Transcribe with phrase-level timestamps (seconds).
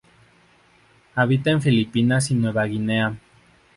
[1.13, 3.15] Habita en Filipinas y Nueva Guinea.